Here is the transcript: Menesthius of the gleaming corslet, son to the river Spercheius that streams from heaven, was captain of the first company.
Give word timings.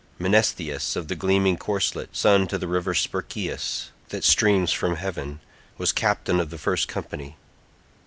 Menesthius 0.17 0.95
of 0.95 1.09
the 1.09 1.15
gleaming 1.15 1.57
corslet, 1.57 2.15
son 2.15 2.47
to 2.47 2.57
the 2.57 2.67
river 2.67 2.95
Spercheius 2.95 3.91
that 4.09 4.23
streams 4.23 4.71
from 4.71 4.95
heaven, 4.95 5.41
was 5.77 5.91
captain 5.91 6.39
of 6.39 6.49
the 6.49 6.57
first 6.57 6.87
company. 6.87 7.37